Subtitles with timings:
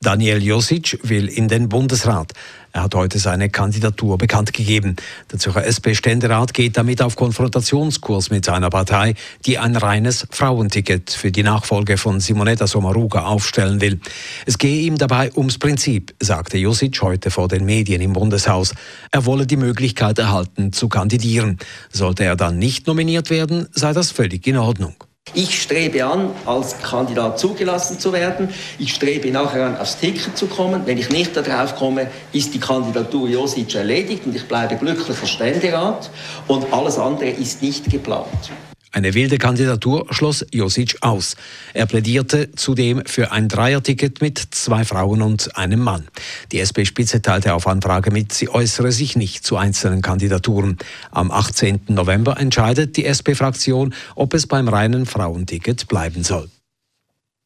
[0.00, 2.32] Daniel Josic will in den Bundesrat.
[2.72, 4.94] Er hat heute seine Kandidatur bekannt gegeben.
[5.32, 9.14] Der Zürcher SP-Ständerat geht damit auf Konfrontationskurs mit seiner Partei,
[9.44, 13.98] die ein reines Frauenticket für die Nachfolge von Simonetta Sommaruga aufstellen will.
[14.46, 18.76] Es gehe ihm dabei ums Prinzip, sagte Josic heute vor den Medien im Bundeshaus.
[19.10, 21.58] Er wolle die Möglichkeit erhalten, zu kandidieren.
[21.90, 24.94] Sollte er dann nicht nominiert werden, sei das völlig in Ordnung.
[25.38, 28.52] Ich strebe an, als Kandidat zugelassen zu werden.
[28.80, 30.82] Ich strebe nachher an, aufs Ticket zu kommen.
[30.84, 36.10] Wenn ich nicht darauf komme, ist die Kandidatur Josic erledigt und ich bleibe glücklicher Ständerat.
[36.48, 38.50] Und alles andere ist nicht geplant.
[38.90, 41.36] Eine wilde Kandidatur schloss Josic aus.
[41.74, 46.08] Er plädierte zudem für ein Dreierticket mit zwei Frauen und einem Mann.
[46.52, 50.78] Die SP-Spitze teilte auf Anfrage mit, sie äußere sich nicht zu einzelnen Kandidaturen.
[51.10, 51.80] Am 18.
[51.88, 56.48] November entscheidet die SP-Fraktion, ob es beim reinen Frauenticket bleiben soll.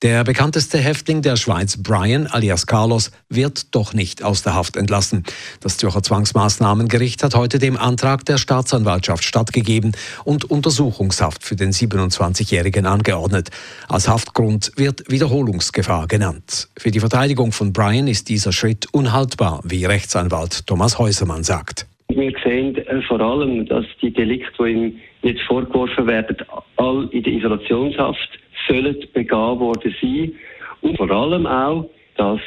[0.02, 5.22] Der bekannteste Häftling der Schweiz, Brian alias Carlos, wird doch nicht aus der Haft entlassen.
[5.60, 9.92] Das Zürcher Zwangsmaßnahmengericht hat heute dem Antrag der Staatsanwaltschaft stattgegeben
[10.24, 13.50] und Untersuchungshaft für den 27-Jährigen angeordnet.
[13.88, 16.68] Als Haftgrund wird Wiederholungsgefahr genannt.
[16.76, 21.86] Für die Verteidigung von Brian ist dieser Schritt unhaltbar, wie Rechtsanwalt Thomas Häusermann sagt.
[22.08, 26.38] Wir sehen äh, vor allem, dass die Delikte, die ihm jetzt vorgeworfen werden,
[26.76, 30.32] all in der Isolationshaft sollen begangen worden sein.
[30.80, 32.40] Und vor allem auch, dass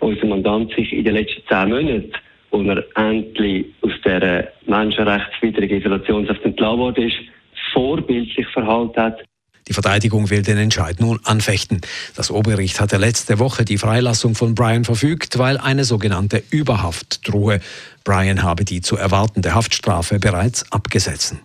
[0.00, 2.12] unser Mandant sich in den letzten zehn Monaten,
[2.50, 7.16] wo er endlich aus dieser menschenrechtswidrigen Isolationshaft entlassen worden ist,
[7.72, 9.24] vorbildlich verhalten hat.
[9.66, 11.80] Die Verteidigung will den Entscheid nun anfechten.
[12.16, 17.60] Das Obergericht hatte letzte Woche die Freilassung von Brian verfügt, weil eine sogenannte Überhaft drohe.
[18.04, 21.36] Brian habe die zu erwartende Haftstrafe bereits abgesetzt.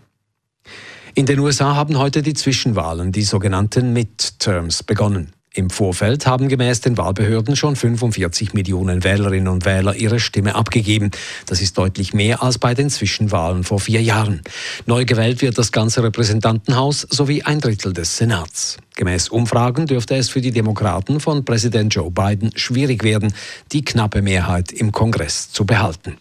[1.15, 5.33] In den USA haben heute die Zwischenwahlen, die sogenannten Midterms, begonnen.
[5.51, 11.09] Im Vorfeld haben gemäß den Wahlbehörden schon 45 Millionen Wählerinnen und Wähler ihre Stimme abgegeben.
[11.47, 14.41] Das ist deutlich mehr als bei den Zwischenwahlen vor vier Jahren.
[14.85, 18.77] Neu gewählt wird das ganze Repräsentantenhaus sowie ein Drittel des Senats.
[18.95, 23.33] Gemäß Umfragen dürfte es für die Demokraten von Präsident Joe Biden schwierig werden,
[23.71, 26.17] die knappe Mehrheit im Kongress zu behalten.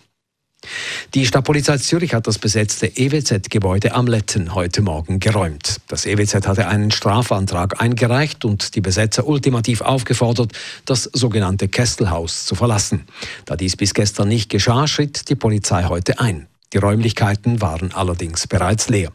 [1.15, 5.79] Die Stadtpolizei Zürich hat das besetzte EWZ-Gebäude am Letten heute Morgen geräumt.
[5.89, 10.53] Das EWZ hatte einen Strafantrag eingereicht und die Besetzer ultimativ aufgefordert,
[10.85, 13.07] das sogenannte Kesselhaus zu verlassen.
[13.47, 16.47] Da dies bis gestern nicht geschah, schritt die Polizei heute ein.
[16.75, 19.11] Die Räumlichkeiten waren allerdings bereits leer.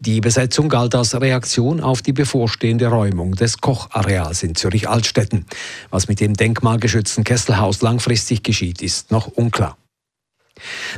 [0.00, 5.46] Die Besetzung galt als Reaktion auf die bevorstehende Räumung des Kochareals in Zürich-Altstetten.
[5.90, 9.76] Was mit dem denkmalgeschützten Kesselhaus langfristig geschieht, ist noch unklar.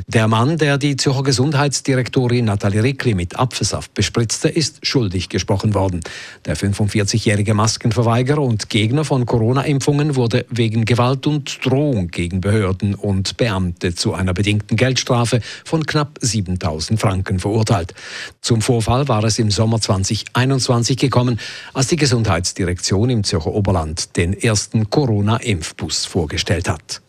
[0.07, 6.01] Der Mann, der die Zürcher Gesundheitsdirektorin Nathalie Rickli mit Apfelsaft bespritzte, ist schuldig gesprochen worden.
[6.45, 13.37] Der 45-jährige Maskenverweigerer und Gegner von Corona-Impfungen wurde wegen Gewalt und Drohung gegen Behörden und
[13.37, 17.93] Beamte zu einer bedingten Geldstrafe von knapp 7000 Franken verurteilt.
[18.41, 21.39] Zum Vorfall war es im Sommer 2021 gekommen,
[21.73, 27.01] als die Gesundheitsdirektion im Zürcher Oberland den ersten Corona-Impfbus vorgestellt hat.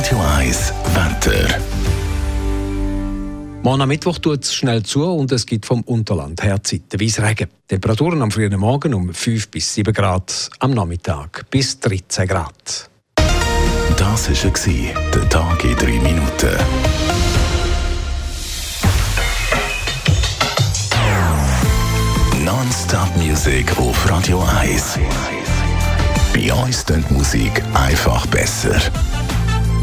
[0.00, 1.60] Radio 1 Wetter.
[3.62, 7.50] Morgen am Mittwoch tut es schnell zu und es gibt vom Unterland her zeitweise Regen.
[7.68, 12.88] Temperaturen am frühen Morgen um 5 bis 7 Grad, am Nachmittag bis 13 Grad.
[13.98, 16.56] Das war der Tag in 3 Minuten.
[22.42, 24.98] Non-Stop Music auf Radio 1.
[26.32, 28.80] Bei uns klingt Musik einfach besser.